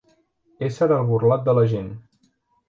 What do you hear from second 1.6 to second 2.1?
gent.